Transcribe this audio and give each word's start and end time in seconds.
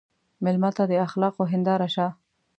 مېلمه 0.43 0.69
ته 0.77 0.83
د 0.87 0.93
اخلاقو 1.07 1.43
هنداره 1.53 1.87
شه. 1.95 2.07